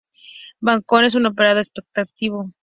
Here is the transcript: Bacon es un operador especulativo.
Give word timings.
Bacon 0.59 1.05
es 1.05 1.13
un 1.13 1.27
operador 1.27 1.59
especulativo. 1.59 2.51